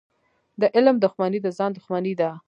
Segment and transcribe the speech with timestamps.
[0.61, 2.29] د علم دښمني د ځان دښمني ده.